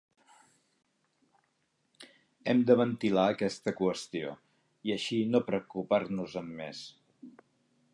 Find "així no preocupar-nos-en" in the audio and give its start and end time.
4.99-6.55